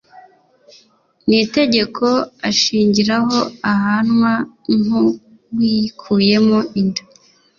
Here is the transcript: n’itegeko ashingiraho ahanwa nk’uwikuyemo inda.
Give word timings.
n’itegeko 1.27 2.05
ashingiraho 2.49 3.39
ahanwa 3.71 4.33
nk’uwikuyemo 4.79 6.59
inda. 6.79 7.03